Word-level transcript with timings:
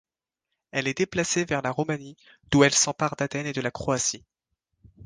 Elle 0.71 0.87
est 0.87 0.97
déplacée 0.97 1.45
vers 1.45 1.61
la 1.61 1.69
Roumanie, 1.69 2.17
d'où 2.49 2.63
elle 2.63 2.73
s'empare 2.73 3.15
d'Athènes 3.17 3.45
et 3.45 3.53
de 3.53 3.61
la 3.61 3.69
Croatie. 3.69 4.25